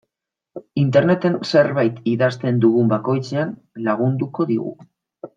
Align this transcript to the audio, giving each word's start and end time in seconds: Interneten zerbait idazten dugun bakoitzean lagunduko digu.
Interneten 0.83 1.35
zerbait 1.49 1.99
idazten 2.13 2.57
dugun 2.65 2.89
bakoitzean 2.97 3.53
lagunduko 3.89 4.47
digu. 4.53 4.73